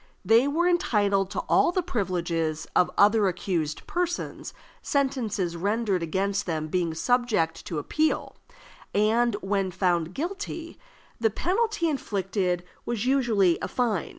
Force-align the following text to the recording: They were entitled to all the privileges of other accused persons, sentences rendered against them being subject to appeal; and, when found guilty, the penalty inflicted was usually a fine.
They 0.25 0.47
were 0.47 0.67
entitled 0.67 1.29
to 1.29 1.41
all 1.41 1.71
the 1.71 1.83
privileges 1.83 2.65
of 2.75 2.89
other 2.97 3.27
accused 3.27 3.85
persons, 3.85 4.51
sentences 4.81 5.55
rendered 5.55 6.01
against 6.01 6.47
them 6.47 6.69
being 6.69 6.95
subject 6.95 7.63
to 7.67 7.77
appeal; 7.77 8.35
and, 8.95 9.35
when 9.41 9.69
found 9.69 10.15
guilty, 10.15 10.79
the 11.19 11.29
penalty 11.29 11.87
inflicted 11.87 12.63
was 12.83 13.05
usually 13.05 13.59
a 13.61 13.67
fine. 13.67 14.09